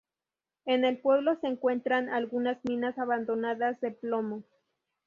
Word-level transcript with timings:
En 0.65 0.83
el 0.83 0.97
pueblo 0.97 1.37
se 1.41 1.47
encuentran 1.47 2.09
algunas 2.09 2.57
minas 2.65 2.97
abandonadas 2.97 3.79
de 3.81 3.91
plomo. 3.91 4.41